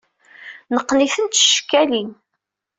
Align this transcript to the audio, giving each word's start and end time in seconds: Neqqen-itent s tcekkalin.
Neqqen-itent 0.73 1.39
s 1.39 1.41
tcekkalin. 1.45 2.09